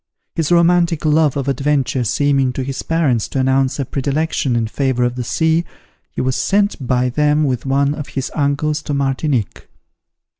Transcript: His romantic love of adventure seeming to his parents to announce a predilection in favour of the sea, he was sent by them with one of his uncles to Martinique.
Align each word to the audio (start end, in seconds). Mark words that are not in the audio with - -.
His 0.33 0.51
romantic 0.51 1.05
love 1.05 1.37
of 1.37 1.47
adventure 1.47 2.03
seeming 2.03 2.53
to 2.53 2.63
his 2.63 2.81
parents 2.81 3.27
to 3.27 3.39
announce 3.39 3.77
a 3.77 3.85
predilection 3.85 4.55
in 4.55 4.65
favour 4.65 5.03
of 5.03 5.13
the 5.15 5.23
sea, 5.23 5.63
he 6.09 6.21
was 6.21 6.35
sent 6.35 6.87
by 6.87 7.09
them 7.09 7.43
with 7.43 7.67
one 7.67 7.93
of 7.93 8.07
his 8.07 8.31
uncles 8.33 8.81
to 8.81 8.95
Martinique. 8.95 9.67